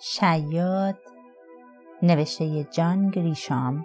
شیاد 0.00 0.98
نوشته 2.02 2.64
جان 2.64 3.10
گریشام 3.10 3.84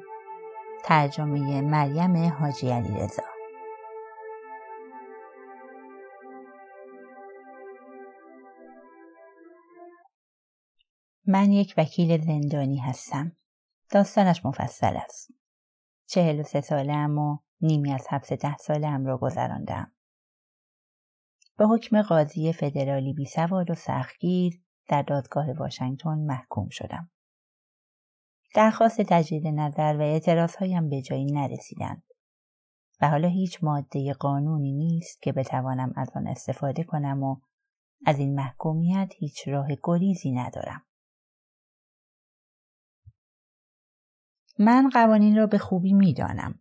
ترجمه 0.84 1.62
مریم 1.62 2.30
حاجی 2.34 2.70
علی 2.70 2.94
رضا. 2.94 3.24
من 11.26 11.52
یک 11.52 11.74
وکیل 11.78 12.22
زندانی 12.22 12.78
هستم. 12.78 13.32
داستانش 13.90 14.46
مفصل 14.46 14.98
است. 14.98 15.32
چهل 16.08 16.40
و 16.40 16.44
سه 16.44 16.62
سالم 16.62 17.18
و 17.18 17.38
نیمی 17.62 17.94
از 17.94 18.08
حبس 18.10 18.34
ده 18.34 18.58
سالم 18.58 19.06
را 19.06 19.18
گذراندم 19.18 19.92
به 21.58 21.68
حکم 21.68 22.02
قاضی 22.02 22.54
فدرالی 22.54 23.14
بی 23.14 23.26
سواد 23.26 23.72
و 23.72 23.76
سختگیر 23.76 24.62
در 24.90 25.02
دادگاه 25.02 25.54
واشنگتن 25.54 26.18
محکوم 26.18 26.70
شدم. 26.70 27.12
درخواست 28.56 29.02
تجدید 29.02 29.48
نظر 29.48 29.96
و 30.00 30.02
اعتراضهایم 30.02 30.90
به 30.90 31.02
جایی 31.02 31.26
نرسیدند 31.26 32.04
و 33.02 33.10
حالا 33.10 33.28
هیچ 33.28 33.64
ماده 33.64 34.14
قانونی 34.14 34.74
نیست 34.74 35.22
که 35.22 35.32
بتوانم 35.32 35.94
از 35.96 36.10
آن 36.16 36.28
استفاده 36.28 36.84
کنم 36.84 37.24
و 37.24 37.38
از 38.06 38.20
این 38.20 38.36
محکومیت 38.36 39.14
هیچ 39.18 39.48
راه 39.48 39.68
گریزی 39.84 40.32
ندارم. 40.32 40.86
من 44.60 44.90
قوانین 44.90 45.38
را 45.38 45.48
به 45.48 45.58
خوبی 45.58 45.94
می‌دانم. 45.94 46.60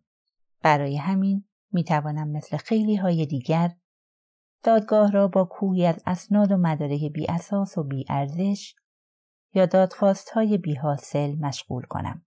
برای 0.61 0.97
همین 0.97 1.45
می 1.71 1.83
توانم 1.83 2.27
مثل 2.27 2.57
خیلی 2.57 2.95
های 2.95 3.25
دیگر 3.25 3.75
دادگاه 4.63 5.11
را 5.11 5.27
با 5.27 5.45
کوهی 5.45 5.85
از 5.85 6.03
اسناد 6.05 6.51
و 6.51 6.57
مدارک 6.57 7.03
بی 7.03 7.25
اساس 7.29 7.77
و 7.77 7.83
بی 7.83 8.05
ارزش 8.09 8.75
یا 9.53 9.65
دادخواست 9.65 10.29
های 10.29 10.57
بی 10.57 10.75
حاصل 10.75 11.35
مشغول 11.35 11.83
کنم. 11.83 12.25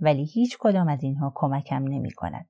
ولی 0.00 0.24
هیچ 0.24 0.56
کدام 0.60 0.88
از 0.88 1.02
اینها 1.02 1.32
کمکم 1.34 1.82
نمی 1.82 2.10
کند. 2.10 2.48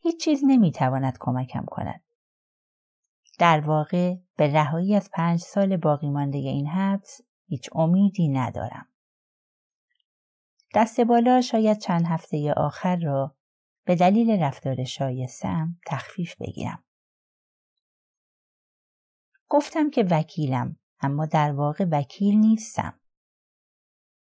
هیچ 0.00 0.24
چیز 0.24 0.40
نمی 0.46 0.72
تواند 0.72 1.16
کمکم 1.20 1.64
کند. 1.64 2.02
در 3.38 3.60
واقع 3.60 4.14
به 4.36 4.52
رهایی 4.52 4.94
از 4.94 5.10
پنج 5.12 5.40
سال 5.40 5.76
باقی 5.76 6.10
مانده 6.10 6.38
این 6.38 6.66
حبس 6.66 7.20
هیچ 7.46 7.68
امیدی 7.72 8.28
ندارم. 8.28 8.88
دست 10.74 11.00
بالا 11.00 11.40
شاید 11.40 11.78
چند 11.78 12.06
هفته 12.06 12.52
آخر 12.56 12.96
را 12.96 13.34
به 13.84 13.94
دلیل 13.94 14.42
رفتار 14.42 14.84
شایستم 14.84 15.78
تخفیف 15.86 16.36
بگیرم. 16.40 16.84
گفتم 19.54 19.90
که 19.90 20.04
وکیلم 20.10 20.76
اما 21.00 21.26
در 21.26 21.52
واقع 21.52 21.86
وکیل 21.90 22.38
نیستم. 22.38 23.00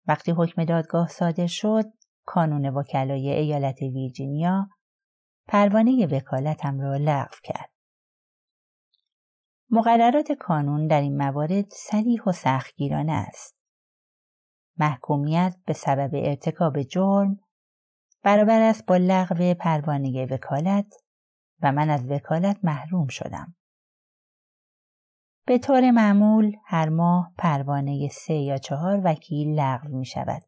وقتی 0.07 0.31
حکم 0.31 0.63
دادگاه 0.65 1.07
صادر 1.07 1.47
شد 1.47 1.85
کانون 2.25 2.69
وکلای 2.69 3.29
ایالت 3.29 3.81
ویرجینیا 3.81 4.69
پروانه 5.47 6.07
وکالتم 6.07 6.79
را 6.79 6.97
لغو 6.97 7.35
کرد. 7.43 7.69
مقررات 9.69 10.31
کانون 10.31 10.87
در 10.87 11.01
این 11.01 11.17
موارد 11.17 11.65
سریح 11.71 12.23
و 12.23 12.31
سختگیرانه 12.31 13.13
است. 13.13 13.55
محکومیت 14.77 15.55
به 15.65 15.73
سبب 15.73 16.09
ارتکاب 16.13 16.81
جرم 16.81 17.39
برابر 18.23 18.61
است 18.61 18.85
با 18.85 18.97
لغو 18.97 19.53
پروانه 19.53 20.25
وکالت 20.25 20.93
و 21.61 21.71
من 21.71 21.89
از 21.89 22.11
وکالت 22.11 22.59
محروم 22.63 23.07
شدم. 23.07 23.58
به 25.49 25.57
طور 25.57 25.91
معمول 25.91 26.57
هر 26.65 26.89
ماه 26.89 27.33
پروانه 27.37 28.09
سه 28.11 28.33
یا 28.33 28.57
چهار 28.57 29.01
وکیل 29.03 29.59
لغو 29.59 29.97
می 29.97 30.05
شود. 30.05 30.43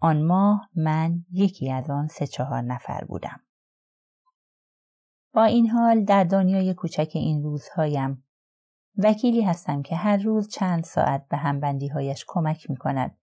آن 0.00 0.22
ماه 0.22 0.70
من 0.76 1.24
یکی 1.32 1.72
از 1.72 1.90
آن 1.90 2.06
سه 2.06 2.26
چهار 2.26 2.62
نفر 2.62 3.04
بودم. 3.04 3.40
با 5.32 5.44
این 5.44 5.70
حال 5.70 6.04
در 6.04 6.24
دنیای 6.24 6.74
کوچک 6.74 7.10
این 7.14 7.42
روزهایم 7.42 8.24
وکیلی 8.98 9.42
هستم 9.42 9.82
که 9.82 9.96
هر 9.96 10.16
روز 10.16 10.48
چند 10.48 10.84
ساعت 10.84 11.28
به 11.28 11.36
همبندی 11.36 11.88
هایش 11.88 12.24
کمک 12.28 12.70
می 12.70 12.76
کند 12.76 13.18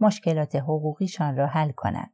مشکلات 0.00 0.56
حقوقیشان 0.56 1.36
را 1.36 1.46
حل 1.46 1.72
کند. 1.72 2.12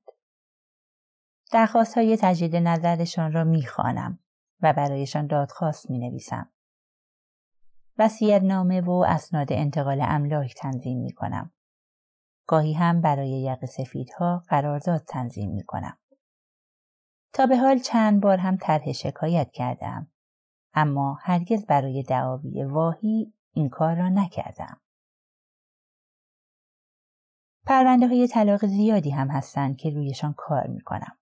درخواست 1.53 1.99
های 1.99 2.17
تجدید 2.17 2.57
نظرشان 2.57 3.33
را 3.33 3.45
می 3.45 3.67
خوانم 3.67 4.19
و 4.63 4.73
برایشان 4.73 5.27
دادخواست 5.27 5.91
می 5.91 5.99
نویسم. 5.99 6.51
وسیعت 7.99 8.43
نامه 8.43 8.81
و 8.81 8.91
اسناد 9.09 9.53
انتقال 9.53 10.01
املاک 10.01 10.55
تنظیم 10.55 10.99
می 10.99 11.13
کنم. 11.13 11.53
گاهی 12.47 12.73
هم 12.73 13.01
برای 13.01 13.31
یق 13.31 13.65
سفیدها 13.65 14.43
قرارداد 14.49 15.05
تنظیم 15.09 15.51
می 15.51 15.63
کنم. 15.63 15.99
تا 17.33 17.47
به 17.47 17.57
حال 17.57 17.79
چند 17.79 18.21
بار 18.21 18.39
هم 18.39 18.57
طرح 18.57 18.93
شکایت 18.93 19.51
کردم 19.53 20.11
اما 20.75 21.19
هرگز 21.23 21.67
برای 21.67 22.03
دعاوی 22.03 22.65
واهی 22.65 23.33
این 23.53 23.69
کار 23.69 23.97
را 23.97 24.09
نکردم. 24.09 24.81
پرونده 27.67 28.09
های 28.09 28.29
طلاق 28.29 28.67
زیادی 28.67 29.11
هم 29.11 29.29
هستند 29.29 29.77
که 29.77 29.91
رویشان 29.91 30.35
کار 30.37 30.67
می 30.67 30.81
کنم. 30.81 31.19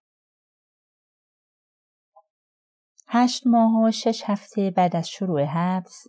هشت 3.09 3.47
ماه 3.47 3.83
و 3.85 3.91
شش 3.91 4.23
هفته 4.25 4.71
بعد 4.71 4.97
از 4.97 5.09
شروع 5.09 5.43
حبس 5.45 6.07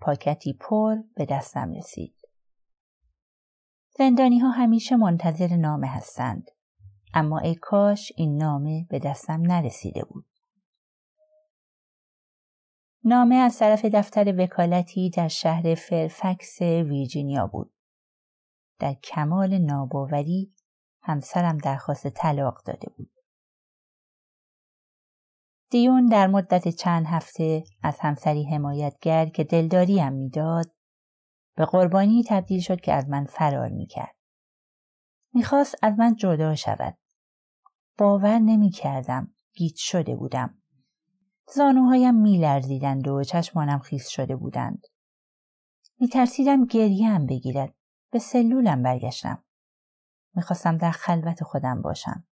پاکتی 0.00 0.52
پر 0.52 0.96
به 1.16 1.26
دستم 1.26 1.72
رسید. 1.72 2.14
زندانی 3.98 4.38
ها 4.38 4.50
همیشه 4.50 4.96
منتظر 4.96 5.56
نامه 5.56 5.86
هستند. 5.86 6.50
اما 7.14 7.38
ای 7.38 7.54
کاش 7.54 8.12
این 8.16 8.36
نامه 8.36 8.86
به 8.90 8.98
دستم 8.98 9.40
نرسیده 9.40 10.04
بود. 10.04 10.26
نامه 13.04 13.34
از 13.34 13.58
طرف 13.58 13.84
دفتر 13.84 14.34
وکالتی 14.42 15.10
در 15.10 15.28
شهر 15.28 15.74
فرفکس 15.74 16.60
ویرجینیا 16.60 17.46
بود. 17.46 17.74
در 18.78 18.94
کمال 18.94 19.58
ناباوری 19.58 20.54
همسرم 21.02 21.58
درخواست 21.58 22.08
طلاق 22.08 22.62
داده 22.64 22.90
بود. 22.96 23.19
دیون 25.70 26.06
در 26.06 26.26
مدت 26.26 26.68
چند 26.68 27.06
هفته 27.06 27.64
از 27.82 27.96
همسری 28.00 28.44
حمایتگر 28.44 29.26
که 29.26 29.44
دلداریم 29.44 30.12
می‌داد 30.12 30.72
به 31.56 31.64
قربانی 31.64 32.24
تبدیل 32.28 32.60
شد 32.60 32.80
که 32.80 32.92
از 32.92 33.08
من 33.08 33.24
فرار 33.24 33.68
می‌کرد. 33.68 34.16
می‌خواست 35.34 35.74
از 35.82 35.98
من 35.98 36.14
جدا 36.14 36.54
شود. 36.54 36.98
باور 37.98 38.38
نمی‌کردم. 38.38 39.34
گیت 39.54 39.76
شده 39.76 40.16
بودم. 40.16 40.62
زانوهایم 41.54 42.14
میلرزیدند 42.14 43.08
و 43.08 43.24
چشمانم 43.24 43.78
خیس 43.78 44.08
شده 44.08 44.36
بودند. 44.36 44.86
میترسیدم 46.00 46.64
گریم 46.64 47.26
بگیرد. 47.26 47.74
به 48.10 48.18
سلولم 48.18 48.82
برگشتم. 48.82 49.44
می‌خواستم 50.34 50.76
در 50.76 50.90
خلوت 50.90 51.44
خودم 51.44 51.82
باشم. 51.82 52.24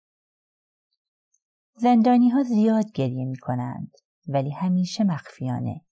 زندانی 1.81 2.29
ها 2.29 2.43
زیاد 2.43 2.91
گریه 2.91 3.25
می 3.25 3.37
کنند 3.37 3.91
ولی 4.27 4.51
همیشه 4.51 5.03
مخفیانه. 5.03 5.85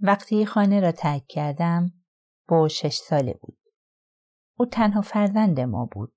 وقتی 0.00 0.46
خانه 0.46 0.80
را 0.80 0.92
ترک 0.92 1.26
کردم 1.28 1.92
با 2.48 2.68
شش 2.68 2.96
ساله 2.96 3.38
بود. 3.42 3.58
او 4.58 4.66
تنها 4.66 5.00
فرزند 5.00 5.60
ما 5.60 5.88
بود. 5.92 6.12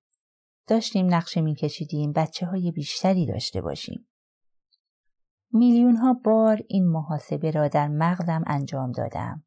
داشتیم 0.66 1.14
نقشه 1.14 1.40
می 1.40 1.54
کشیدیم 1.54 2.12
بچه 2.12 2.46
های 2.46 2.72
بیشتری 2.72 3.26
داشته 3.26 3.60
باشیم. 3.60 4.08
میلیون 5.52 5.96
ها 5.96 6.12
بار 6.24 6.60
این 6.68 6.88
محاسبه 6.88 7.50
را 7.50 7.68
در 7.68 7.88
مغزم 7.88 8.44
انجام 8.46 8.92
دادم. 8.92 9.44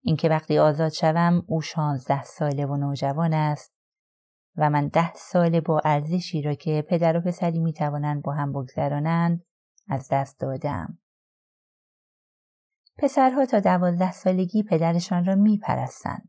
اینکه 0.00 0.28
وقتی 0.28 0.58
آزاد 0.58 0.92
شوم 0.92 1.44
او 1.48 1.60
شانزده 1.60 2.22
ساله 2.22 2.66
و 2.66 2.76
نوجوان 2.76 3.34
است 3.34 3.81
و 4.56 4.70
من 4.70 4.88
ده 4.88 5.14
سال 5.14 5.60
با 5.60 5.80
ارزشی 5.84 6.42
را 6.42 6.54
که 6.54 6.84
پدر 6.88 7.16
و 7.16 7.20
پسری 7.20 7.58
می 7.58 7.72
توانند 7.72 8.22
با 8.22 8.32
هم 8.32 8.52
بگذرانند 8.52 9.44
از 9.88 10.08
دست 10.12 10.40
دادم. 10.40 10.98
پسرها 12.98 13.46
تا 13.46 13.60
دوازده 13.60 14.12
سالگی 14.12 14.62
پدرشان 14.62 15.24
را 15.24 15.34
می 15.34 15.58
پرستند 15.58 16.28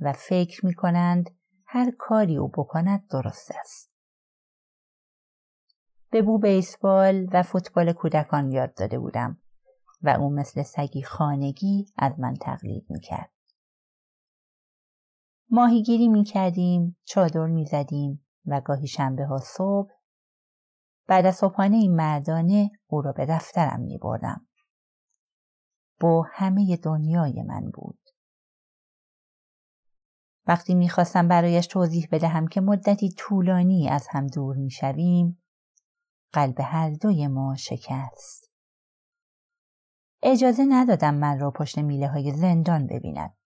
و 0.00 0.12
فکر 0.12 0.66
می 0.66 0.74
کنند 0.74 1.30
هر 1.66 1.90
کاری 1.98 2.36
او 2.36 2.48
بکند 2.48 3.08
درست 3.08 3.50
است. 3.60 3.92
به 6.10 6.22
بو 6.22 6.38
بیسبال 6.38 7.28
و 7.32 7.42
فوتبال 7.42 7.92
کودکان 7.92 8.48
یاد 8.48 8.74
داده 8.74 8.98
بودم 8.98 9.38
و 10.02 10.08
او 10.08 10.30
مثل 10.30 10.62
سگی 10.62 11.02
خانگی 11.02 11.86
از 11.98 12.20
من 12.20 12.34
تقلید 12.34 12.86
می 12.90 13.00
کرد. 13.00 13.30
ماهیگیری 15.54 16.08
می 16.08 16.24
کردیم، 16.24 16.96
چادر 17.04 17.46
می 17.46 17.66
زدیم 17.66 18.26
و 18.46 18.60
گاهی 18.60 18.86
شنبه 18.86 19.24
ها 19.24 19.38
صبح 19.38 19.90
بعد 21.06 21.26
از 21.26 21.36
صبحانه 21.36 21.76
این 21.76 21.94
مردانه 21.96 22.70
او 22.86 23.02
را 23.02 23.12
به 23.12 23.26
دفترم 23.26 23.80
می 23.80 23.98
بردم. 23.98 24.46
با 26.00 26.26
همه 26.32 26.76
دنیای 26.76 27.42
من 27.42 27.70
بود. 27.70 27.98
وقتی 30.46 30.74
می‌خواستم 30.74 31.28
برایش 31.28 31.66
توضیح 31.66 32.08
بدهم 32.12 32.48
که 32.48 32.60
مدتی 32.60 33.10
طولانی 33.18 33.88
از 33.88 34.06
هم 34.10 34.26
دور 34.26 34.56
می‌شویم 34.56 35.42
قلب 36.32 36.56
هر 36.60 36.90
دوی 36.90 37.28
ما 37.28 37.56
شکست. 37.56 38.50
اجازه 40.22 40.64
ندادم 40.68 41.14
من 41.14 41.38
را 41.38 41.50
پشت 41.50 41.78
میله 41.78 42.08
های 42.08 42.32
زندان 42.32 42.86
ببیند. 42.86 43.41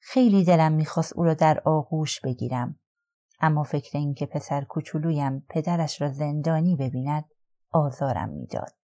خیلی 0.00 0.44
دلم 0.44 0.72
می‌خواست 0.72 1.12
او 1.16 1.24
را 1.24 1.34
در 1.34 1.62
آغوش 1.64 2.20
بگیرم 2.20 2.78
اما 3.40 3.62
فکر 3.62 3.98
اینکه 3.98 4.26
پسر 4.26 4.64
کوچولویم 4.64 5.46
پدرش 5.48 6.02
را 6.02 6.08
زندانی 6.08 6.76
ببیند 6.76 7.24
آزارم 7.70 8.28
می‌داد. 8.28 8.74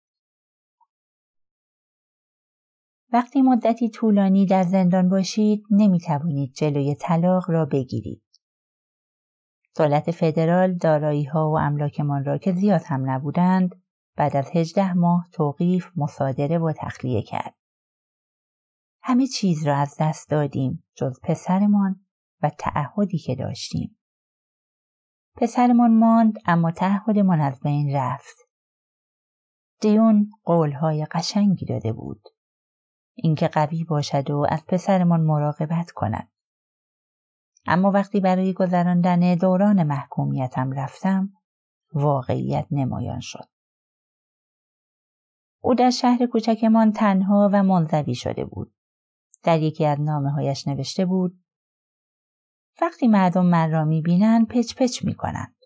وقتی 3.13 3.43
مدتی 3.43 3.91
طولانی 3.91 4.47
در 4.47 4.63
زندان 4.63 5.09
باشید 5.09 5.65
نمی 5.71 6.01
توانید 6.01 6.53
جلوی 6.53 6.95
طلاق 6.95 7.51
را 7.51 7.65
بگیرید. 7.65 8.23
دولت 9.77 10.11
فدرال 10.11 10.75
دارایی 10.75 11.25
ها 11.25 11.51
و 11.51 11.59
املاکمان 11.59 12.25
را 12.25 12.39
که 12.39 12.53
زیاد 12.53 12.83
هم 12.87 13.11
نبودند 13.11 13.83
بعد 14.17 14.37
از 14.37 14.51
هجده 14.55 14.93
ماه 14.93 15.29
توقیف 15.33 15.91
مصادره 15.97 16.59
و 16.59 16.73
تخلیه 16.77 17.23
کرد. 17.23 17.55
همه 19.09 19.27
چیز 19.27 19.67
را 19.67 19.77
از 19.77 19.97
دست 20.01 20.31
دادیم 20.31 20.85
جز 20.95 21.21
پسرمان 21.23 22.07
و 22.43 22.51
تعهدی 22.59 23.19
که 23.19 23.35
داشتیم. 23.35 23.99
پسرمان 25.37 25.99
ماند 25.99 26.35
اما 26.47 26.71
تعهدمان 26.71 27.41
از 27.41 27.61
بین 27.61 27.97
رفت. 27.97 28.37
دیون 29.81 30.31
قولهای 30.45 31.07
قشنگی 31.11 31.67
داده 31.67 31.93
بود. 31.93 32.23
اینکه 33.15 33.49
قوی 33.49 33.85
باشد 33.85 34.31
و 34.31 34.47
از 34.51 34.67
پسرمان 34.67 35.21
مراقبت 35.21 35.91
کند. 35.91 36.29
اما 37.67 37.91
وقتی 37.91 38.21
برای 38.21 38.53
گذراندن 38.53 39.35
دوران 39.35 39.83
محکومیتم 39.83 40.73
رفتم 40.73 41.33
واقعیت 41.93 42.67
نمایان 42.71 43.21
شد. 43.21 43.49
او 45.61 45.75
در 45.75 45.91
شهر 45.91 46.27
کوچکمان 46.27 46.93
تنها 46.93 47.51
و 47.53 47.63
منزوی 47.63 48.15
شده 48.15 48.45
بود. 48.45 48.76
در 49.43 49.63
یکی 49.63 49.87
از 49.87 50.01
نامه 50.01 50.31
هایش 50.31 50.69
نوشته 50.69 51.07
بود 51.07 51.45
وقتی 52.81 53.09
مردم 53.09 53.47
من 53.47 53.71
را 53.71 53.85
می‌بینند 53.85 54.49
پچ 54.49 54.75
پچ 54.75 55.05
می‌کنند. 55.05 55.57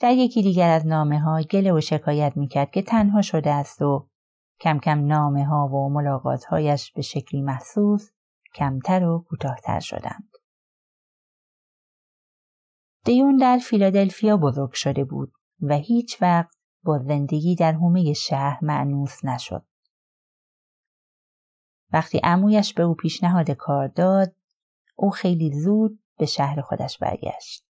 در 0.00 0.12
یکی 0.12 0.42
دیگر 0.42 0.70
از 0.70 0.86
نامه 0.86 1.20
ها 1.20 1.42
گله 1.42 1.72
و 1.72 1.80
شکایت 1.80 2.32
می‌کرد 2.36 2.70
که 2.70 2.82
تنها 2.82 3.22
شده 3.22 3.50
است 3.50 3.82
و 3.82 4.08
کم 4.60 4.78
کم 4.78 5.06
نامه 5.06 5.44
ها 5.44 5.68
و 5.68 5.88
ملاقات 5.88 6.44
هایش 6.44 6.92
به 6.92 7.02
شکلی 7.02 7.42
محسوس 7.42 8.10
کمتر 8.54 9.04
و 9.04 9.24
کوتاهتر 9.28 9.80
شدند. 9.80 10.30
دیون 13.04 13.36
در 13.36 13.58
فیلادلفیا 13.58 14.36
بزرگ 14.36 14.72
شده 14.72 15.04
بود 15.04 15.32
و 15.60 15.74
هیچ 15.74 16.22
وقت 16.22 16.56
با 16.84 16.98
زندگی 16.98 17.54
در 17.56 17.72
حومه 17.72 18.12
شهر 18.12 18.58
معنوس 18.62 19.24
نشد. 19.24 19.64
وقتی 21.92 22.20
امویش 22.24 22.74
به 22.74 22.82
او 22.82 22.94
پیشنهاد 22.94 23.50
کار 23.50 23.88
داد، 23.88 24.34
او 24.96 25.10
خیلی 25.10 25.60
زود 25.60 26.00
به 26.18 26.26
شهر 26.26 26.60
خودش 26.60 26.98
برگشت. 26.98 27.64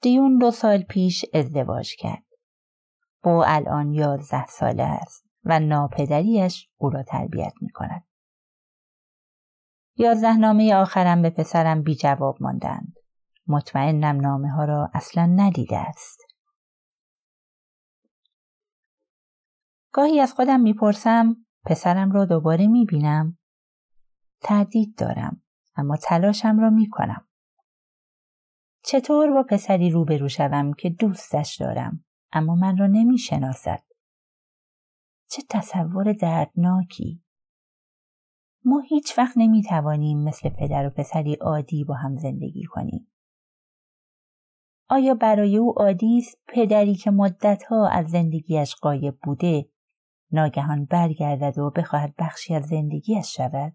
دیون 0.00 0.38
دو 0.38 0.50
سال 0.50 0.82
پیش 0.82 1.24
ازدواج 1.34 1.96
کرد. 1.96 2.24
با 3.22 3.44
الان 3.44 3.92
یازده 3.92 4.46
ساله 4.46 4.82
است 4.82 5.24
و 5.44 5.60
ناپدریش 5.60 6.68
او 6.76 6.90
را 6.90 7.02
تربیت 7.02 7.52
می 7.60 7.70
کند. 7.70 8.04
یازده 9.96 10.36
نامه 10.36 10.74
آخرم 10.74 11.22
به 11.22 11.30
پسرم 11.30 11.82
بی 11.82 11.94
جواب 11.94 12.36
ماندند. 12.40 12.96
مطمئنم 13.46 14.20
نامه 14.20 14.50
ها 14.50 14.64
را 14.64 14.90
اصلا 14.94 15.26
ندیده 15.26 15.78
است. 15.78 16.20
گاهی 19.92 20.20
از 20.20 20.32
خودم 20.32 20.60
می‌پرسم 20.60 21.36
پسرم 21.64 22.12
را 22.12 22.24
دوباره 22.24 22.66
می‌بینم؟ 22.66 23.38
تردید 24.40 24.98
دارم 24.98 25.42
اما 25.76 25.96
تلاشم 25.96 26.58
را 26.60 26.70
می‌کنم. 26.70 27.28
چطور 28.84 29.30
با 29.30 29.42
پسری 29.42 29.90
روبرو 29.90 30.28
شوم 30.28 30.72
که 30.72 30.90
دوستش 30.90 31.56
دارم 31.56 32.04
اما 32.32 32.54
من 32.54 32.76
را 32.76 32.86
نمی‌شناسد؟ 32.86 33.82
چه 35.30 35.42
تصور 35.50 36.12
دردناکی 36.12 37.22
ما 38.64 38.80
هیچ 38.80 39.18
وقت 39.18 39.34
نمی 39.36 39.62
توانیم 39.62 40.24
مثل 40.24 40.48
پدر 40.48 40.86
و 40.86 40.90
پسری 40.90 41.34
عادی 41.34 41.84
با 41.84 41.94
هم 41.94 42.16
زندگی 42.16 42.64
کنیم. 42.64 43.12
آیا 44.88 45.14
برای 45.14 45.56
او 45.56 45.78
عادی 45.78 46.18
است 46.18 46.38
پدری 46.48 46.94
که 46.94 47.10
مدتها 47.10 47.88
از 47.88 48.10
زندگیش 48.10 48.74
قایب 48.74 49.18
بوده 49.22 49.70
ناگهان 50.32 50.84
برگردد 50.84 51.58
و 51.58 51.70
بخواهد 51.70 52.14
بخشی 52.18 52.54
از 52.54 52.64
زندگیش 52.64 53.36
شود؟ 53.36 53.72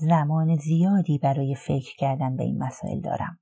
زمان 0.00 0.56
زیادی 0.56 1.18
برای 1.18 1.54
فکر 1.54 1.96
کردن 1.96 2.36
به 2.36 2.44
این 2.44 2.62
مسائل 2.62 3.00
دارم. 3.00 3.40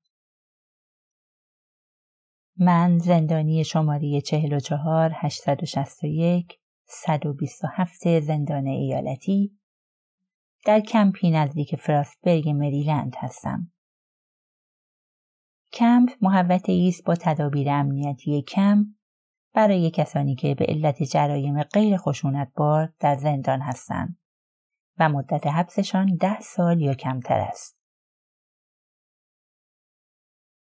من 2.56 2.98
زندانی 2.98 3.64
شماره 3.64 4.20
44 4.20 5.12
861 5.14 6.58
127 6.84 8.20
زندان 8.20 8.66
ایالتی 8.66 9.58
در 10.64 10.80
کمپی 10.80 11.30
نزدیک 11.30 11.76
فراسبرگ 11.76 12.48
مریلند 12.48 13.14
هستم. 13.18 13.72
کمپ 15.72 16.10
محوطه 16.20 16.84
است 16.88 17.04
با 17.04 17.14
تدابیر 17.14 17.70
امنیتی 17.70 18.42
کم 18.42 18.86
برای 19.54 19.90
کسانی 19.90 20.34
که 20.34 20.54
به 20.54 20.64
علت 20.68 21.02
جرایم 21.02 21.62
غیر 21.62 21.96
بار 22.56 22.92
در 23.00 23.16
زندان 23.16 23.60
هستند 23.60 24.18
و 24.98 25.08
مدت 25.08 25.46
حبسشان 25.46 26.16
ده 26.16 26.40
سال 26.40 26.80
یا 26.80 26.94
کمتر 26.94 27.40
است. 27.40 27.78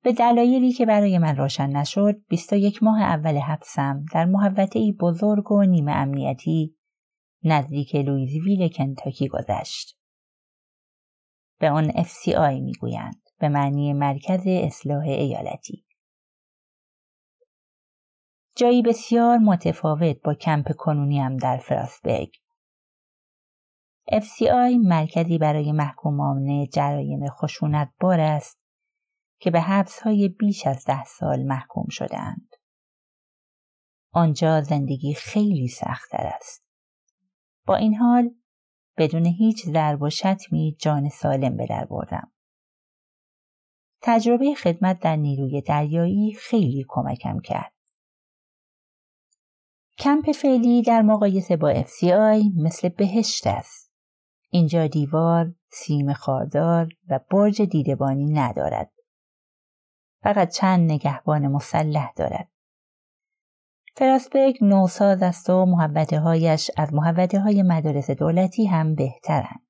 به 0.04 0.14
دلایلی 0.14 0.72
که 0.72 0.86
برای 0.86 1.18
من 1.18 1.36
روشن 1.36 1.70
نشد 1.70 2.22
21 2.28 2.84
ماه 2.84 3.02
اول 3.02 3.38
حبسم 3.38 4.06
در 4.14 4.26
محوطه 4.26 4.92
بزرگ 4.92 5.52
و 5.52 5.64
نیمه 5.64 5.92
امنیتی 5.92 6.76
نزدیک 7.44 7.96
لویزویل 7.96 8.68
کنتاکی 8.68 9.28
گذشت. 9.28 9.98
به 11.60 11.70
آن 11.70 11.92
FCI 11.92 12.62
می‌گویند 12.62 13.22
به 13.40 13.50
معنی 13.50 13.94
مرکز 13.94 14.42
اصلاح 14.46 15.04
ایالتی. 15.04 15.86
جایی 18.62 18.82
بسیار 18.82 19.38
متفاوت 19.38 20.22
با 20.24 20.34
کمپ 20.34 20.72
کنونیم 20.78 21.38
در 21.38 21.58
فراسبرگ. 21.58 22.36
FCI 24.12 24.78
مرکزی 24.84 25.38
برای 25.38 25.72
محکومان 25.72 26.68
جرایم 26.74 27.30
خشونت 27.30 27.92
بار 28.00 28.20
است 28.20 28.60
که 29.40 29.52
به 29.52 29.62
حبس 29.62 30.00
های 30.00 30.30
بیش 30.30 30.68
از 30.68 30.86
ده 30.86 31.04
سال 31.04 31.44
محکوم 31.44 31.86
شدهاند. 31.90 32.50
آنجا 34.12 34.62
زندگی 34.62 35.14
خیلی 35.14 35.68
سختتر 35.68 36.32
است. 36.36 36.66
با 37.66 37.76
این 37.76 37.96
حال 37.96 38.30
بدون 38.98 39.26
هیچ 39.26 39.66
ضرب 39.66 40.02
و 40.02 40.10
شتمی 40.10 40.76
جان 40.80 41.10
سالم 41.10 41.58
به 41.58 41.66
در 41.66 41.86
بردم. 41.86 42.32
تجربه 44.02 44.56
خدمت 44.56 45.00
در 45.00 45.16
نیروی 45.16 45.62
دریایی 45.62 46.34
خیلی 46.34 46.86
کمکم 46.90 47.40
کرد. 47.40 47.81
کمپ 49.98 50.32
فعلی 50.32 50.82
در 50.82 51.02
مقایسه 51.02 51.58
با 51.58 51.74
FCI 51.74 52.58
مثل 52.58 52.90
بهشت 52.90 53.48
است. 53.48 53.92
اینجا 54.50 54.88
دیوار، 54.88 55.54
سیم 55.70 56.14
خاردار 56.14 56.90
و 57.10 57.20
برج 57.32 57.62
دیدبانی 57.62 58.26
ندارد. 58.26 58.92
فقط 60.24 60.50
چند 60.50 60.92
نگهبان 60.92 61.48
مسلح 61.48 62.14
دارد. 62.16 62.48
فراسبرگ 63.96 64.58
نوساز 64.62 65.24
است 65.24 65.50
و 65.50 65.66
محبته 65.66 66.20
هایش 66.20 66.72
از 66.78 66.94
محبته 66.94 67.40
های 67.40 67.64
مدارس 67.64 68.12
دولتی 68.12 68.66
هم 68.66 68.96
بهترند. 68.96 69.68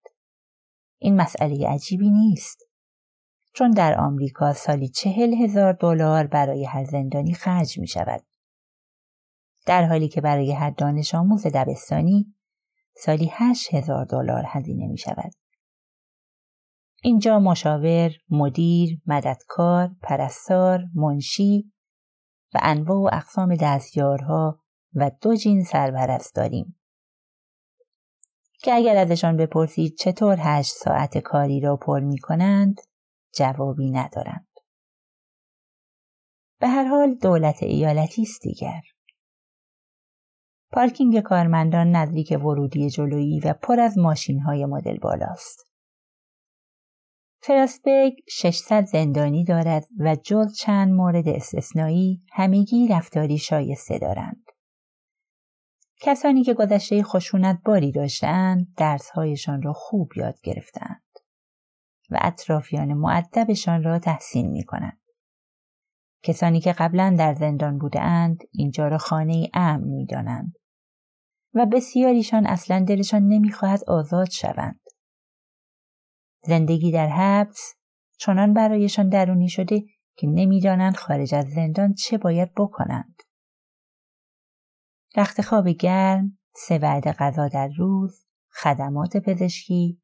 این 0.97 1.21
مسئله 1.21 1.67
عجیبی 1.67 2.09
نیست. 2.09 2.63
چون 3.53 3.71
در 3.71 3.99
آمریکا 3.99 4.53
سالی 4.53 4.87
چهل 4.87 5.33
هزار 5.33 5.73
دلار 5.73 6.27
برای 6.27 6.65
هر 6.65 6.83
زندانی 6.83 7.33
خرج 7.33 7.79
می 7.79 7.87
شود. 7.87 8.23
در 9.65 9.85
حالی 9.85 10.07
که 10.07 10.21
برای 10.21 10.51
هر 10.51 10.69
دانش 10.69 11.15
آموز 11.15 11.47
دبستانی 11.47 12.35
سالی 12.97 13.29
هشت 13.33 13.73
هزار 13.73 14.05
دلار 14.05 14.43
هزینه 14.47 14.87
می 14.87 14.97
شود. 14.97 15.31
اینجا 17.03 17.39
مشاور، 17.39 18.11
مدیر، 18.29 19.01
مددکار، 19.05 19.95
پرستار، 20.01 20.85
منشی 20.95 21.73
و 22.53 22.59
انواع 22.61 22.97
و 22.97 23.15
اقسام 23.15 23.55
دستیارها 23.55 24.59
و 24.93 25.11
دو 25.21 25.35
جین 25.35 25.63
سربرست 25.63 26.35
داریم 26.35 26.79
که 28.63 28.73
اگر 28.73 28.97
ازشان 28.97 29.37
بپرسید 29.37 29.95
چطور 29.97 30.37
هشت 30.39 30.73
ساعت 30.73 31.17
کاری 31.17 31.59
را 31.59 31.77
پر 31.77 31.99
می 31.99 32.17
کنند 32.17 32.81
جوابی 33.35 33.91
ندارند. 33.91 34.47
به 36.59 36.67
هر 36.67 36.83
حال 36.83 37.15
دولت 37.15 37.63
ایالتی 37.63 38.21
است 38.21 38.41
دیگر. 38.41 38.81
پارکینگ 40.71 41.19
کارمندان 41.19 41.91
نزدیک 41.91 42.31
ورودی 42.31 42.89
جلویی 42.89 43.39
و 43.39 43.53
پر 43.53 43.79
از 43.79 43.97
ماشین 43.97 44.39
های 44.39 44.65
مدل 44.65 44.97
بالاست. 44.97 45.71
فراسبرگ 47.43 48.13
600 48.29 48.85
زندانی 48.85 49.43
دارد 49.43 49.87
و 49.99 50.15
جز 50.15 50.55
چند 50.55 50.93
مورد 50.93 51.27
استثنایی 51.27 52.23
همگی 52.31 52.87
رفتاری 52.87 53.37
شایسته 53.37 53.99
دارند. 53.99 54.45
کسانی 56.01 56.43
که 56.43 56.53
گذشته 56.53 57.03
خشونت 57.03 57.59
باری 57.65 57.91
داشتند 57.91 58.67
درسهایشان 58.77 59.61
را 59.61 59.73
خوب 59.73 60.11
یاد 60.15 60.41
گرفتند 60.43 61.03
و 62.09 62.17
اطرافیان 62.21 62.93
معدبشان 62.93 63.83
را 63.83 63.99
تحسین 63.99 64.51
می 64.51 64.63
کنند. 64.63 65.01
کسانی 66.23 66.59
که 66.59 66.73
قبلا 66.73 67.15
در 67.19 67.33
زندان 67.33 67.77
بودند 67.77 68.43
اینجا 68.51 68.87
را 68.87 68.97
خانه 68.97 69.49
امن 69.53 69.83
می 69.83 70.05
دانند 70.05 70.53
و 71.53 71.65
بسیاریشان 71.65 72.47
اصلا 72.47 72.85
دلشان 72.87 73.27
نمی‌خواهد 73.27 73.83
آزاد 73.87 74.29
شوند. 74.29 74.81
زندگی 76.43 76.91
در 76.91 77.07
حبس 77.07 77.75
چنان 78.17 78.53
برایشان 78.53 79.09
درونی 79.09 79.49
شده 79.49 79.83
که 80.15 80.27
نمی‌دانند 80.27 80.95
خارج 80.95 81.35
از 81.35 81.49
زندان 81.49 81.93
چه 81.93 82.17
باید 82.17 82.53
بکنند. 82.57 83.21
رخت 85.17 85.41
خواب 85.41 85.67
گرم، 85.67 86.39
سه 86.55 86.77
وعده 86.77 87.11
غذا 87.11 87.47
در 87.47 87.69
روز، 87.77 88.25
خدمات 88.51 89.17
پزشکی، 89.17 90.01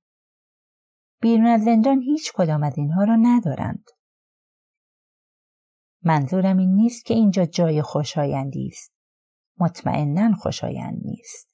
بیرون 1.22 1.48
از 1.48 1.64
زندان 1.64 2.02
هیچ 2.02 2.32
کدام 2.34 2.64
از 2.64 2.78
اینها 2.78 3.04
را 3.04 3.16
ندارند. 3.16 3.84
منظورم 6.04 6.58
این 6.58 6.76
نیست 6.76 7.06
که 7.06 7.14
اینجا 7.14 7.46
جای 7.46 7.82
خوشایندی 7.82 8.68
است. 8.68 8.97
مطمئنا 9.60 10.34
خوشایند 10.34 11.02
نیست. 11.06 11.48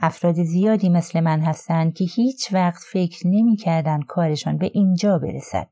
افراد 0.00 0.42
زیادی 0.42 0.88
مثل 0.88 1.20
من 1.20 1.40
هستند 1.40 1.94
که 1.94 2.04
هیچ 2.04 2.52
وقت 2.52 2.82
فکر 2.92 3.26
نمی 3.26 3.56
کردن 3.56 4.02
کارشان 4.02 4.58
به 4.58 4.70
اینجا 4.74 5.18
برسد. 5.18 5.70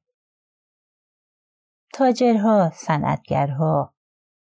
تاجرها، 1.94 2.70
صنعتگرها، 2.74 3.94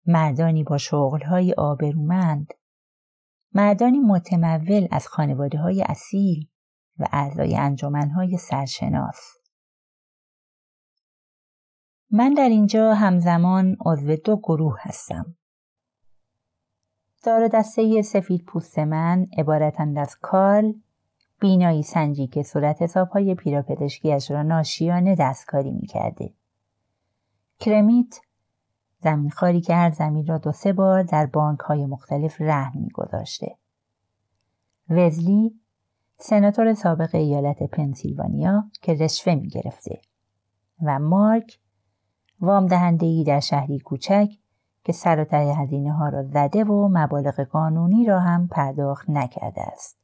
مردانی 0.07 0.65
با 0.65 0.79
شغلهای 0.79 1.55
آبرومند، 1.59 2.55
مردانی 3.53 4.01
متمول 4.01 4.89
از 4.91 5.07
خانواده 5.07 5.59
های 5.59 5.83
اصیل 5.83 6.49
و 6.99 7.07
اعضای 7.13 7.57
انجمنهای 7.57 8.37
سرشناس. 8.37 9.37
من 12.17 12.35
در 12.35 12.49
اینجا 12.49 12.95
همزمان 12.95 13.77
عضو 13.87 14.17
دو 14.17 14.37
گروه 14.37 14.77
هستم. 14.81 15.37
دار 17.25 17.49
دسته 17.49 18.03
سفید 18.03 18.45
پوست 18.45 18.79
من 18.79 19.27
عبارتند 19.39 19.99
از 19.99 20.17
کارل 20.23 20.73
بینایی 21.41 21.83
سنجی 21.83 22.27
که 22.27 22.43
صورت 22.43 22.83
حسابهای 22.83 23.35
پیراپدشکیش 23.35 24.31
را 24.31 24.43
ناشیانه 24.43 25.15
دستکاری 25.15 25.73
می‌کرده. 25.73 26.35
کرمیت 27.59 28.21
زمین 28.99 29.31
خاری 29.31 29.61
که 29.61 29.75
هر 29.75 29.91
زمین 29.91 30.27
را 30.27 30.39
دو 30.39 30.53
سه 30.53 30.73
بار 30.73 31.03
در 31.03 31.27
بانک 31.27 31.61
های 31.61 31.87
مختلف 31.87 32.41
رهن 32.41 32.79
میگذاشته. 32.81 33.57
وزلی 34.91 35.61
سناتور 36.19 36.75
سابق 36.75 37.15
ایالت 37.15 37.63
پنسیلوانیا 37.63 38.65
که 38.83 38.95
رشوه 38.95 39.35
می 39.35 39.49
گرفته 39.49 40.01
و 40.83 40.99
مارک 40.99 41.59
وام 42.41 42.67
دهنده 42.67 43.07
ای 43.07 43.25
در 43.25 43.41
شهری 43.41 43.79
کوچک 43.79 44.29
که 44.85 44.93
سر 44.93 45.21
و 45.21 45.25
ته 45.25 45.37
هزینه 45.37 45.93
ها 45.93 46.09
را 46.09 46.23
زده 46.23 46.65
و 46.65 46.89
مبالغ 46.93 47.41
قانونی 47.41 48.05
را 48.05 48.21
هم 48.21 48.49
پرداخت 48.49 49.11
نکرده 49.11 49.63
است. 49.63 49.99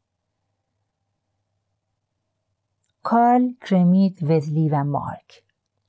کارل، 3.03 3.53
کرمیت، 3.61 4.23
وزلی 4.23 4.69
و 4.69 4.85
مارک 4.85 5.43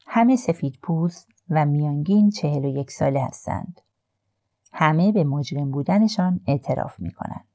همه 0.08 0.36
سفید 0.36 0.80
پوست 0.82 1.28
و 1.50 1.66
میانگین 1.66 2.30
چهل 2.30 2.66
و 2.66 2.68
یک 2.68 2.92
ساله 2.92 3.26
هستند. 3.26 3.82
همه 4.74 5.12
به 5.12 5.24
مجرم 5.24 5.72
بودنشان 5.72 6.40
اعتراف 6.48 7.00
می 7.00 7.12
کنند. 7.12 7.48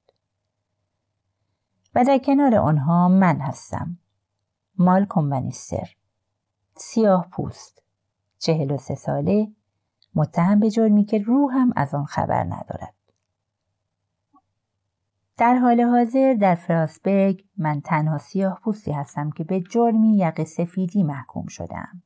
و 1.95 2.04
در 2.04 2.18
کنار 2.18 2.54
آنها 2.54 3.09
من 3.09 3.40
هستم. 3.40 3.99
مالکوم 4.78 5.30
ونیستر. 5.30 5.97
سیاه 6.76 7.28
پوست. 7.30 7.83
چهل 8.38 8.71
و 8.71 8.76
سه 8.76 8.95
ساله 8.95 9.49
متهم 10.14 10.61
به 10.61 10.71
جرمی 10.71 11.04
که 11.04 11.25
هم 11.52 11.73
از 11.76 11.95
آن 11.95 12.04
خبر 12.04 12.45
ندارد. 12.45 12.95
در 15.37 15.54
حال 15.54 15.80
حاضر 15.80 16.35
در 16.35 16.54
فراسبرگ 16.54 17.45
من 17.57 17.80
تنها 17.80 18.18
سیاه 18.18 18.61
پوستی 18.64 18.92
هستم 18.92 19.30
که 19.30 19.45
به 19.45 19.61
جرمی 19.61 20.16
یق 20.16 20.45
سفیدی 20.45 21.02
محکوم 21.02 21.47
شدم. 21.47 22.02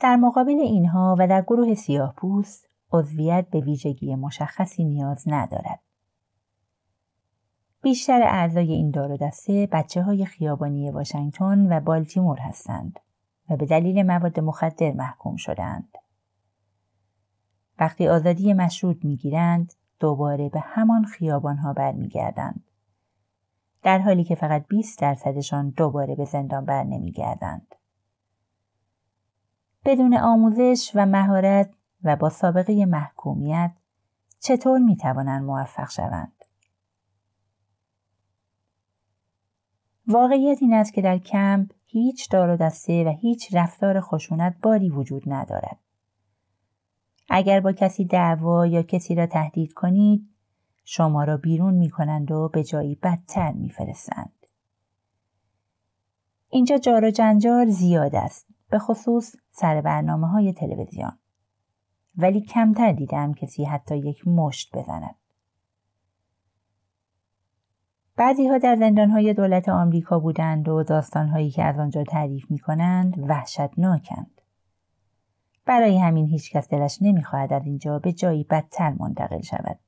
در 0.00 0.16
مقابل 0.16 0.60
اینها 0.60 1.16
و 1.18 1.28
در 1.28 1.42
گروه 1.42 1.74
سیاه 1.74 2.14
پوست 2.16 2.68
عضویت 2.92 3.46
به 3.50 3.60
ویژگی 3.60 4.16
مشخصی 4.16 4.84
نیاز 4.84 5.24
ندارد. 5.26 5.80
بیشتر 7.82 8.22
اعضای 8.22 8.72
این 8.72 8.90
دار 8.90 9.12
و 9.12 9.16
دسته 9.16 9.68
بچه 9.72 10.02
های 10.02 10.24
خیابانی 10.24 10.90
واشنگتن 10.90 11.72
و 11.72 11.80
بالتیمور 11.80 12.38
هستند 12.38 13.00
و 13.50 13.56
به 13.56 13.66
دلیل 13.66 14.02
مواد 14.02 14.40
مخدر 14.40 14.92
محکوم 14.92 15.36
شدند. 15.36 15.98
وقتی 17.78 18.08
آزادی 18.08 18.52
مشروط 18.52 19.04
می‌گیرند 19.04 19.74
دوباره 20.00 20.48
به 20.48 20.60
همان 20.60 21.04
خیابانها 21.04 21.72
برمیگردند. 21.72 22.64
در 23.82 23.98
حالی 23.98 24.24
که 24.24 24.34
فقط 24.34 24.66
20 24.66 25.00
درصدشان 25.00 25.70
دوباره 25.70 26.14
به 26.14 26.24
زندان 26.24 26.64
بر 26.64 26.84
نمیگردند. 26.84 27.74
بدون 29.84 30.14
آموزش 30.14 30.92
و 30.94 31.06
مهارت 31.06 31.70
و 32.02 32.16
با 32.16 32.28
سابقه 32.28 32.86
محکومیت 32.86 33.72
چطور 34.40 34.78
می 34.78 34.96
توانند 34.96 35.44
موفق 35.44 35.90
شوند؟ 35.90 36.32
واقعیت 40.06 40.58
این 40.60 40.74
است 40.74 40.94
که 40.94 41.02
در 41.02 41.18
کمپ 41.18 41.70
هیچ 41.90 42.30
دار 42.30 42.50
و 42.50 42.56
دسته 42.56 43.04
و 43.04 43.08
هیچ 43.08 43.54
رفتار 43.54 44.00
خشونت 44.00 44.56
باری 44.62 44.90
وجود 44.90 45.22
ندارد. 45.26 45.78
اگر 47.30 47.60
با 47.60 47.72
کسی 47.72 48.04
دعوا 48.04 48.66
یا 48.66 48.82
کسی 48.82 49.14
را 49.14 49.26
تهدید 49.26 49.72
کنید 49.72 50.28
شما 50.84 51.24
را 51.24 51.36
بیرون 51.36 51.74
می 51.74 51.90
کنند 51.90 52.30
و 52.30 52.48
به 52.48 52.64
جایی 52.64 52.94
بدتر 52.94 53.52
می 53.52 53.70
فرستند. 53.70 54.46
اینجا 56.48 56.78
جار 56.78 57.04
و 57.04 57.10
جنجال 57.10 57.70
زیاد 57.70 58.14
است 58.14 58.46
به 58.70 58.78
خصوص 58.78 59.36
سر 59.50 59.80
برنامه 59.80 60.28
های 60.28 60.52
تلویزیون 60.52 61.18
ولی 62.16 62.40
کمتر 62.40 62.92
دیدم 62.92 63.34
کسی 63.34 63.64
حتی 63.64 63.96
یک 63.96 64.28
مشت 64.28 64.76
بزند. 64.76 65.14
بعضی 68.18 68.48
ها 68.48 68.58
در 68.58 68.76
زندان 68.76 69.10
های 69.10 69.34
دولت 69.34 69.68
آمریکا 69.68 70.18
بودند 70.18 70.68
و 70.68 70.82
داستان 70.82 71.28
هایی 71.28 71.50
که 71.50 71.64
از 71.64 71.78
آنجا 71.78 72.04
تعریف 72.04 72.50
می 72.50 72.58
کنند 72.58 73.18
وحشتناکند. 73.28 74.40
برای 75.64 75.98
همین 75.98 76.26
هیچ 76.26 76.52
کس 76.52 76.68
دلش 76.68 76.98
نمی‌خواهد 77.02 77.52
از 77.52 77.66
اینجا 77.66 77.98
به 77.98 78.12
جایی 78.12 78.44
بدتر 78.44 78.94
منتقل 79.00 79.40
شود. 79.40 79.78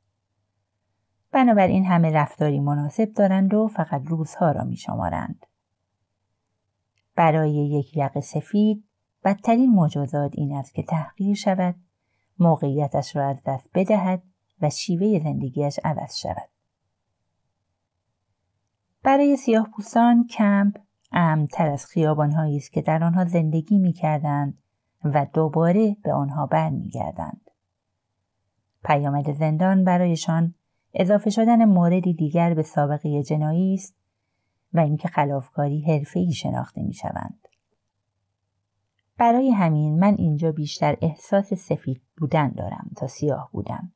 بنابراین 1.33 1.85
همه 1.85 2.11
رفتاری 2.11 2.61
مناسب 2.61 3.13
دارند 3.13 3.55
و 3.55 3.69
فقط 3.69 4.03
روزها 4.07 4.51
را 4.51 4.65
می 4.65 4.77
شمارند. 4.77 5.47
برای 7.17 7.53
یک 7.55 7.97
یق 7.97 8.21
سفید 8.21 8.85
بدترین 9.25 9.75
مجازات 9.75 10.31
این 10.35 10.57
است 10.57 10.75
که 10.75 10.83
تحقیر 10.83 11.35
شود 11.35 11.75
موقعیتش 12.39 13.17
را 13.17 13.29
از 13.29 13.43
دست 13.47 13.71
بدهد 13.75 14.23
و 14.63 14.71
شیوه 14.71 15.21
زندگیش 15.25 15.81
عوض 15.85 16.17
شود 16.17 16.60
برای 19.03 19.37
سیاه 19.37 19.69
پوستان 19.77 20.27
کمپ 20.27 20.77
امتر 21.13 21.69
از 21.69 21.87
خیابانهایی 21.87 22.57
است 22.57 22.73
که 22.73 22.83
در 22.83 23.05
آنها 23.05 23.25
زندگی 23.25 23.79
می 23.79 23.93
کردند 23.93 24.59
و 25.05 25.27
دوباره 25.35 25.97
به 26.03 26.13
آنها 26.13 26.47
برمیگردند. 26.47 27.51
پیامد 28.85 29.33
زندان 29.33 29.85
برایشان 29.85 30.55
اضافه 30.95 31.31
شدن 31.31 31.65
موردی 31.65 32.15
دیگر 32.15 32.55
به 32.55 32.63
سابقه 32.63 33.23
جنایی 33.23 33.75
است 33.75 33.97
و 34.73 34.81
اینکه 34.81 35.09
خلافکاری 35.09 35.81
حرفه‌ای 35.81 36.33
شناخته 36.33 36.83
می 36.83 36.95
شوند. 36.95 37.49
برای 39.19 39.51
همین 39.51 39.99
من 39.99 40.15
اینجا 40.19 40.53
بیشتر 40.53 40.97
احساس 41.03 41.55
سفید 41.55 42.03
بودن 42.17 42.49
دارم 42.49 42.91
تا 42.97 43.07
سیاه 43.07 43.51
بودن. 43.53 43.93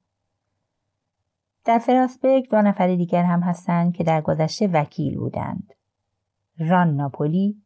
در 1.64 1.78
فراسبرگ 1.78 2.50
دو 2.50 2.62
نفر 2.62 2.97
دیگر 2.97 3.23
هم 3.23 3.40
هستند 3.40 3.97
که 3.97 4.04
در 4.04 4.21
گذشته 4.21 4.66
وکیل 4.66 5.18
بودند. 5.18 5.73
ران 6.59 6.97
ناپولی 6.97 7.62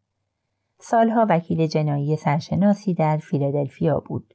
سالها 0.78 1.26
وکیل 1.28 1.67
جنایی 1.67 2.17
سرشناسی 2.17 2.95
در 2.95 3.17
فیلادلفیا 3.17 4.00
بود 4.00 4.35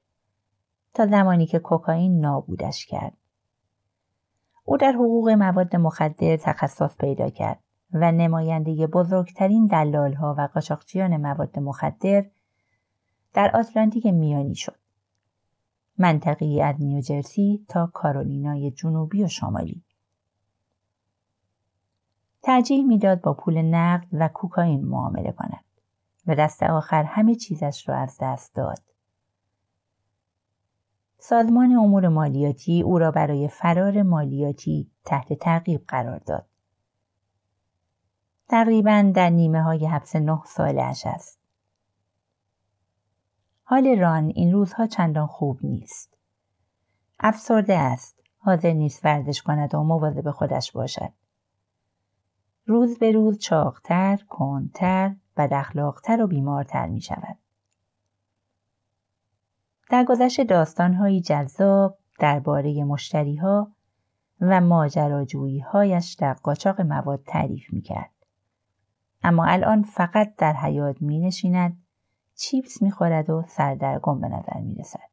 تا 0.93 1.05
زمانی 1.05 1.45
که 1.45 1.59
کوکائین 1.59 2.19
نابودش 2.19 2.85
کرد. 2.85 3.17
او 4.65 4.77
در 4.77 4.91
حقوق 4.91 5.29
مواد 5.29 5.75
مخدر 5.75 6.37
تخصص 6.37 6.97
پیدا 6.97 7.29
کرد 7.29 7.59
و 7.93 8.11
نماینده 8.11 8.87
بزرگترین 8.87 9.67
دلالها 9.67 10.35
و 10.37 10.49
قاچاقچیان 10.53 11.17
مواد 11.17 11.59
مخدر 11.59 12.25
در 13.33 13.51
آتلانتیک 13.53 14.05
میانی 14.05 14.55
شد. 14.55 14.82
منطقی 15.97 16.61
از 16.61 16.75
نیوجرسی 16.79 17.65
تا 17.69 17.91
کارولینای 17.93 18.71
جنوبی 18.71 19.23
و 19.23 19.27
شمالی. 19.27 19.83
ترجیح 22.41 22.85
می‌داد 22.85 23.21
با 23.21 23.33
پول 23.33 23.61
نقد 23.61 24.07
و 24.11 24.27
کوکائین 24.27 24.85
معامله 24.85 25.31
کند 25.31 25.63
و 26.27 26.35
دست 26.35 26.63
آخر 26.63 27.03
همه 27.03 27.35
چیزش 27.35 27.89
را 27.89 27.95
از 27.95 28.17
دست 28.21 28.55
داد. 28.55 28.79
سازمان 31.17 31.71
امور 31.71 32.07
مالیاتی 32.07 32.81
او 32.81 32.99
را 32.99 33.11
برای 33.11 33.47
فرار 33.47 34.01
مالیاتی 34.01 34.91
تحت 35.05 35.33
تعقیب 35.33 35.83
قرار 35.87 36.19
داد. 36.19 36.45
تقریبا 38.49 39.11
در 39.15 39.29
نیمه 39.29 39.63
های 39.63 39.85
حبس 39.85 40.15
نه 40.15 40.41
سالش 40.45 41.05
است. 41.05 41.42
حال 43.63 43.99
ران 43.99 44.31
این 44.35 44.51
روزها 44.51 44.87
چندان 44.87 45.27
خوب 45.27 45.59
نیست. 45.63 46.17
افسرده 47.19 47.77
است. 47.77 48.19
حاضر 48.37 48.73
نیست 48.73 49.05
ورزش 49.05 49.41
کند 49.41 49.75
و 49.75 49.83
مواظب 49.83 50.31
خودش 50.31 50.71
باشد. 50.71 51.13
روز 52.65 52.99
به 52.99 53.11
روز 53.11 53.37
چاقتر، 53.37 54.19
کندتر، 54.29 55.15
بداخلاقتر 55.37 56.21
و 56.21 56.27
بیمارتر 56.27 56.87
می 56.87 57.01
شود. 57.01 57.37
در 59.89 60.03
گذشت 60.03 60.43
داستانهایی 60.43 61.21
جذاب 61.21 61.97
درباره 62.19 62.83
مشتریها 62.83 63.71
و 64.41 64.61
ماجراجویی 64.61 65.59
هایش 65.59 66.13
در 66.13 66.33
قاچاق 66.33 66.81
مواد 66.81 67.23
تعریف 67.27 67.73
می 67.73 67.81
کرد. 67.81 68.11
اما 69.23 69.45
الان 69.45 69.83
فقط 69.83 70.35
در 70.35 70.53
حیات 70.53 71.01
می 71.01 71.19
نشیند 71.19 71.82
چیپس 72.35 72.81
می‌خورد 72.81 73.29
و 73.29 73.43
سردرگم 73.47 74.21
به 74.21 74.27
نظر 74.27 74.59
می‌رسد. 74.61 75.09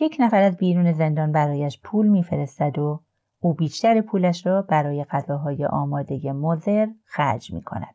یک 0.00 0.16
نفر 0.20 0.42
از 0.42 0.56
بیرون 0.56 0.92
زندان 0.92 1.32
برایش 1.32 1.80
پول 1.80 2.08
میفرستد 2.08 2.78
و 2.78 3.02
او 3.40 3.54
بیشتر 3.54 4.00
پولش 4.00 4.46
را 4.46 4.62
برای 4.62 5.04
غذاهای 5.04 5.66
آماده 5.66 6.32
مزر 6.32 6.86
خرج 7.04 7.52
می 7.52 7.62
کند. 7.62 7.94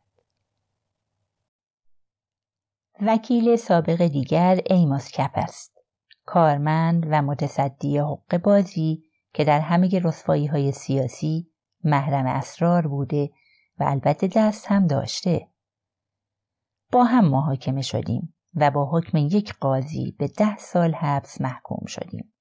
وکیل 3.00 3.56
سابق 3.56 4.06
دیگر 4.06 4.60
ایماس 4.66 5.10
کپ 5.10 5.30
است. 5.34 5.78
کارمند 6.24 7.06
و 7.10 7.22
متصدی 7.22 7.98
حق 7.98 8.42
بازی 8.42 9.04
که 9.32 9.44
در 9.44 9.60
همه 9.60 9.98
رسوایی 9.98 10.46
های 10.46 10.72
سیاسی 10.72 11.50
محرم 11.84 12.26
اسرار 12.26 12.86
بوده 12.86 13.30
و 13.78 13.84
البته 13.84 14.28
دست 14.36 14.66
هم 14.66 14.86
داشته. 14.86 15.48
با 16.92 17.04
هم 17.04 17.28
محاکمه 17.28 17.82
شدیم 17.82 18.34
و 18.54 18.70
با 18.70 18.90
حکم 18.92 19.18
یک 19.18 19.54
قاضی 19.54 20.16
به 20.18 20.28
ده 20.28 20.56
سال 20.56 20.94
حبس 20.94 21.40
محکوم 21.40 21.86
شدیم. 21.86 22.34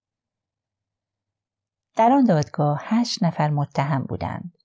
در 1.96 2.12
آن 2.12 2.24
دادگاه 2.24 2.80
هشت 2.84 3.24
نفر 3.24 3.50
متهم 3.50 4.04
بودند. 4.04 4.58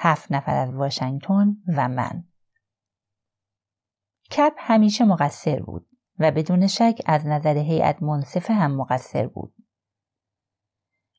هفت 0.00 0.32
نفر 0.32 0.56
از 0.56 0.74
واشنگتن 0.74 1.56
و 1.76 1.88
من. 1.88 2.24
کپ 4.30 4.52
همیشه 4.58 5.04
مقصر 5.04 5.62
بود 5.62 5.88
و 6.18 6.30
بدون 6.30 6.66
شک 6.66 7.02
از 7.06 7.26
نظر 7.26 7.56
هیئت 7.56 8.02
منصفه 8.02 8.54
هم 8.54 8.76
مقصر 8.76 9.26
بود. 9.26 9.54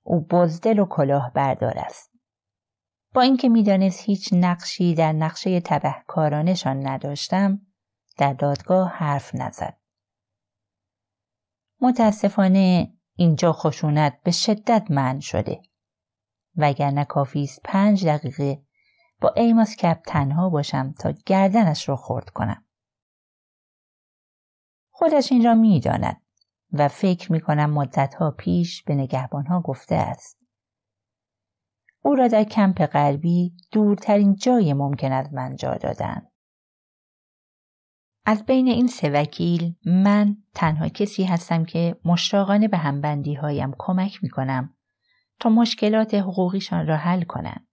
او 0.04 0.26
بزدل 0.26 0.80
و 0.80 0.86
کلاه 0.86 1.32
بردار 1.34 1.78
است. 1.78 2.12
با 3.14 3.22
اینکه 3.22 3.50
می‌دانست 3.50 4.02
هیچ 4.04 4.30
نقشی 4.34 4.96
در 4.96 5.14
نقشه 5.14 5.62
تبهکارانشان 5.62 6.88
نداشتم 6.88 7.67
در 8.18 8.34
دادگاه 8.34 8.90
حرف 8.90 9.36
نزد. 9.36 9.78
متاسفانه 11.82 12.94
اینجا 13.16 13.54
خشونت 13.54 14.20
به 14.24 14.32
شدت 14.32 14.88
من 14.90 15.20
شده. 15.20 15.62
وگرنه 16.56 17.06
کافی 17.06 17.44
است 17.44 17.62
پنج 17.64 18.08
دقیقه 18.08 18.62
با 19.22 19.34
ایماس 19.36 19.76
کپ 19.76 20.02
تنها 20.08 20.50
باشم 20.50 20.94
تا 21.00 21.14
گردنش 21.26 21.90
را 21.90 21.96
خورد 21.96 22.30
کنم. 22.30 22.66
خودش 24.90 25.32
این 25.32 25.46
را 25.46 25.54
می‌داند 25.54 26.22
و 26.72 26.88
فکر 26.88 27.32
می 27.32 27.42
کنم 27.42 27.70
مدتها 27.70 28.32
پیش 28.32 28.84
به 28.84 28.96
نگهبانها 28.96 29.62
گفته 29.62 29.96
است. 29.96 30.38
او 32.02 32.16
را 32.16 32.28
در 32.28 32.44
کمپ 32.44 32.86
غربی 32.86 33.54
دورترین 33.72 34.36
جای 34.36 34.74
ممکن 34.74 35.12
از 35.12 35.34
من 35.34 35.56
جا 35.56 35.74
دادند. 35.74 36.32
از 38.30 38.46
بین 38.46 38.68
این 38.68 38.88
سه 38.88 39.10
وکیل 39.10 39.76
من 39.86 40.38
تنها 40.54 40.90
کسی 40.90 41.24
هستم 41.24 41.66
که 41.66 42.00
مشتاقانه 42.06 42.68
به 42.68 42.78
همبندی 42.78 43.34
هایم 43.34 43.76
کمک 43.78 44.24
می 44.24 44.30
کنم 44.30 44.76
تا 45.40 45.50
مشکلات 45.50 46.14
حقوقیشان 46.14 46.88
را 46.88 46.98
حل 46.98 47.24
کنند. 47.24 47.68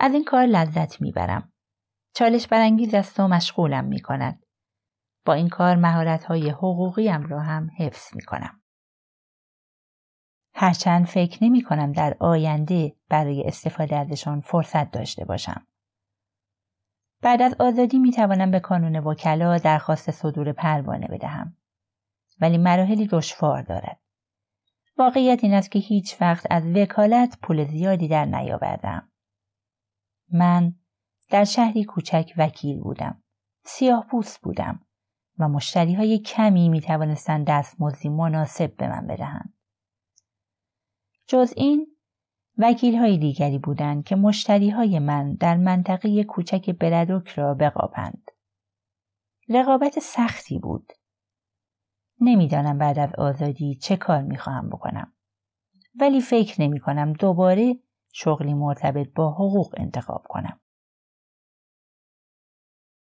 از 0.00 0.12
این 0.12 0.24
کار 0.24 0.46
لذت 0.46 1.00
می‌برم. 1.00 1.52
چالش 2.14 2.46
برانگیز 2.46 2.94
است 2.94 3.20
و 3.20 3.28
مشغولم 3.28 3.84
می 3.84 4.00
کند. 4.00 4.46
با 5.24 5.34
این 5.34 5.48
کار 5.48 5.76
مهارت 5.76 6.24
های 6.24 6.50
حقوقیم 6.50 7.26
را 7.26 7.40
هم 7.40 7.70
حفظ 7.78 8.16
می 8.16 8.22
کنم. 8.22 8.62
هرچند 10.54 11.06
فکر 11.06 11.44
نمی 11.44 11.62
کنم 11.62 11.92
در 11.92 12.16
آینده 12.20 12.96
برای 13.08 13.44
استفاده 13.44 13.96
ازشان 13.96 14.40
فرصت 14.40 14.90
داشته 14.90 15.24
باشم. 15.24 15.66
بعد 17.24 17.42
از 17.42 17.54
آزادی 17.58 17.98
می 17.98 18.12
توانم 18.12 18.50
به 18.50 18.60
کانون 18.60 18.96
وکلا 18.96 19.58
درخواست 19.58 20.10
صدور 20.10 20.52
پروانه 20.52 21.06
بدهم. 21.06 21.56
ولی 22.40 22.58
مراحلی 22.58 23.06
دشوار 23.06 23.62
دارد. 23.62 24.00
واقعیت 24.98 25.44
این 25.44 25.54
است 25.54 25.70
که 25.70 25.78
هیچ 25.78 26.16
وقت 26.20 26.46
از 26.50 26.66
وکالت 26.66 27.38
پول 27.42 27.64
زیادی 27.64 28.08
در 28.08 28.24
نیاوردم. 28.24 29.12
من 30.32 30.74
در 31.30 31.44
شهری 31.44 31.84
کوچک 31.84 32.32
وکیل 32.36 32.80
بودم. 32.80 33.22
سیاه 33.64 34.06
پوست 34.10 34.40
بودم 34.40 34.80
و 35.38 35.48
مشتری 35.48 35.94
های 35.94 36.18
کمی 36.18 36.68
می 36.68 36.80
توانستند 36.80 37.46
دستمزدی 37.46 38.08
مناسب 38.08 38.76
به 38.76 38.88
من 38.88 39.06
بدهند. 39.06 39.54
جز 41.26 41.52
این 41.56 41.93
وکیل 42.58 42.96
های 42.96 43.18
دیگری 43.18 43.58
بودند 43.58 44.04
که 44.04 44.16
مشتری 44.16 44.70
های 44.70 44.98
من 44.98 45.34
در 45.34 45.56
منطقه 45.56 46.24
کوچک 46.24 46.70
بردوک 46.70 47.28
را 47.28 47.54
بقاپند. 47.54 48.30
رقابت 49.48 49.98
سختی 49.98 50.58
بود. 50.58 50.92
نمی‌دانم 52.20 52.78
بعد 52.78 52.98
از 52.98 53.14
آزادی 53.14 53.74
چه 53.74 53.96
کار 53.96 54.22
می‌خواهم 54.22 54.68
بکنم. 54.68 55.12
ولی 56.00 56.20
فکر 56.20 56.62
نمی 56.62 56.80
کنم 56.80 57.12
دوباره 57.12 57.78
شغلی 58.12 58.54
مرتبط 58.54 59.08
با 59.14 59.30
حقوق 59.30 59.74
انتخاب 59.76 60.26
کنم. 60.28 60.60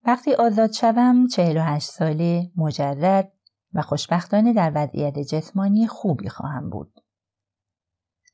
وقتی 0.07 0.35
آزاد 0.35 0.73
شوم 0.73 1.27
48 1.27 1.91
ساله 1.91 2.51
مجرد 2.57 3.33
و 3.75 3.83
خوشبختانه 3.83 4.53
در 4.53 4.73
وضعیت 4.75 5.19
جسمانی 5.19 5.87
خوبی 5.87 6.29
خواهم 6.29 6.71
بود. 6.71 7.04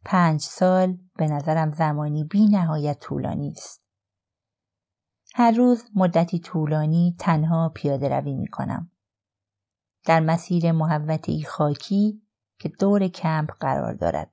پنج 0.04 0.40
سال 0.40 0.98
به 1.16 1.26
نظرم 1.26 1.72
زمانی 1.72 2.24
بی 2.24 2.46
نهایت 2.46 3.00
طولانی 3.00 3.52
است. 3.56 3.82
هر 5.34 5.50
روز 5.50 5.84
مدتی 5.94 6.38
طولانی 6.38 7.16
تنها 7.18 7.68
پیاده 7.68 8.08
روی 8.08 8.34
می 8.34 8.48
کنم. 8.48 8.90
در 10.06 10.20
مسیر 10.20 10.72
محوطه 10.72 11.42
خاکی 11.42 12.22
که 12.58 12.68
دور 12.68 13.08
کمپ 13.08 13.50
قرار 13.60 13.94
دارد 13.94 14.32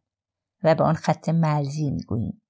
و 0.64 0.76
به 0.76 0.84
آن 0.84 0.96
خط 0.96 1.30
مرزی 1.30 1.92
می 1.92 2.04
گوییم. 2.04 2.42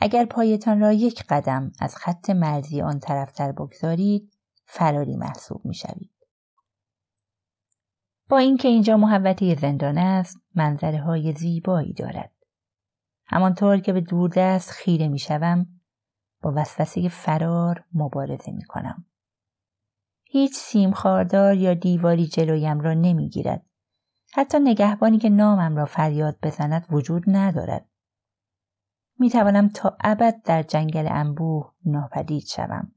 اگر 0.00 0.24
پایتان 0.24 0.80
را 0.80 0.92
یک 0.92 1.24
قدم 1.28 1.72
از 1.80 1.96
خط 1.96 2.30
مرزی 2.30 2.82
آن 2.82 2.98
طرفتر 2.98 3.52
بگذارید 3.52 4.32
فراری 4.66 5.16
محسوب 5.16 5.64
می 5.64 5.74
شوید. 5.74 6.13
با 8.34 8.38
اینکه 8.38 8.68
اینجا 8.68 8.96
محوطه 8.96 9.54
زندان 9.54 9.98
است 9.98 10.40
منظره 10.54 11.00
های 11.00 11.32
زیبایی 11.32 11.92
دارد 11.92 12.32
همانطور 13.26 13.78
که 13.80 13.92
به 13.92 14.00
دوردست 14.00 14.70
خیره 14.70 15.08
می 15.08 15.18
شوم 15.18 15.66
با 16.42 16.52
وسوسه 16.56 17.08
فرار 17.08 17.84
مبارزه 17.92 18.52
می 18.52 18.64
کنم. 18.64 19.06
هیچ 20.24 20.54
سیم 20.56 20.92
خاردار 20.92 21.54
یا 21.54 21.74
دیواری 21.74 22.26
جلویم 22.26 22.80
را 22.80 22.94
نمی‌گیرد. 22.94 23.66
حتی 24.32 24.58
نگهبانی 24.58 25.18
که 25.18 25.28
نامم 25.28 25.76
را 25.76 25.84
فریاد 25.84 26.38
بزند 26.42 26.86
وجود 26.90 27.24
ندارد. 27.26 27.88
می 29.18 29.30
توانم 29.30 29.68
تا 29.68 29.96
ابد 30.00 30.42
در 30.42 30.62
جنگل 30.62 31.08
انبوه 31.10 31.72
ناپدید 31.84 32.46
شوم. 32.46 32.92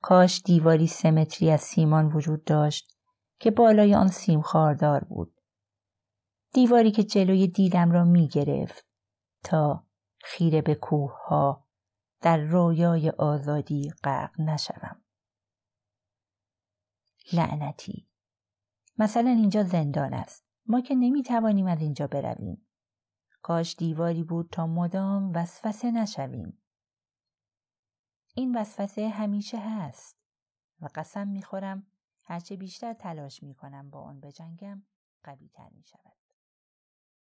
کاش 0.00 0.42
دیواری 0.42 0.86
سمتری 0.86 1.50
از 1.50 1.60
سیمان 1.60 2.06
وجود 2.06 2.44
داشت 2.44 2.99
که 3.40 3.50
بالای 3.50 3.94
آن 3.94 4.08
سیم 4.08 4.40
خاردار 4.40 5.04
بود. 5.04 5.40
دیواری 6.52 6.90
که 6.90 7.04
جلوی 7.04 7.48
دیدم 7.48 7.90
را 7.90 8.04
می 8.04 8.28
گرفت 8.28 8.86
تا 9.44 9.86
خیره 10.18 10.62
به 10.62 10.74
کوه 10.74 11.12
ها 11.26 11.66
در 12.20 12.36
رویای 12.36 13.10
آزادی 13.10 13.92
غرق 14.04 14.40
نشوم. 14.40 15.02
لعنتی 17.32 18.08
مثلا 18.98 19.30
اینجا 19.30 19.62
زندان 19.62 20.14
است 20.14 20.46
ما 20.66 20.80
که 20.80 20.94
نمی 20.94 21.22
توانیم 21.22 21.66
از 21.66 21.80
اینجا 21.80 22.06
برویم 22.06 22.66
کاش 23.42 23.76
دیواری 23.76 24.24
بود 24.24 24.48
تا 24.52 24.66
مدام 24.66 25.32
وسوسه 25.34 25.90
نشویم 25.90 26.62
این 28.34 28.56
وسوسه 28.56 29.08
همیشه 29.08 29.58
هست 29.60 30.18
و 30.80 30.88
قسم 30.94 31.28
می‌خورم 31.28 31.89
هرچه 32.30 32.56
بیشتر 32.56 32.92
تلاش 32.92 33.42
می‌کنم 33.42 33.90
با 33.90 34.00
آن 34.00 34.20
بجنگم 34.20 34.82
قوی 35.24 35.48
تر 35.48 35.68
می 35.70 35.84
شود. 35.84 36.19